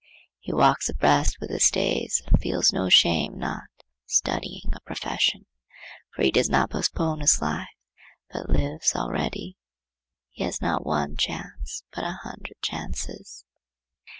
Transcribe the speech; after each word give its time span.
He 0.39 0.51
walks 0.51 0.89
abreast 0.89 1.37
with 1.39 1.51
his 1.51 1.69
days 1.69 2.23
and 2.25 2.41
feels 2.41 2.73
no 2.73 2.89
shame 2.89 3.33
in 3.33 3.39
not 3.41 3.65
'studying 4.07 4.73
a 4.73 4.79
profession,' 4.81 5.45
for 6.15 6.23
he 6.23 6.31
does 6.31 6.49
not 6.49 6.71
postpone 6.71 7.19
his 7.19 7.39
life, 7.39 7.67
but 8.31 8.49
lives 8.49 8.95
already. 8.95 9.57
He 10.31 10.43
has 10.43 10.59
not 10.59 10.87
one 10.87 11.17
chance, 11.17 11.83
but 11.93 12.03
a 12.03 12.17
hundred 12.23 12.55
chances. 12.63 13.45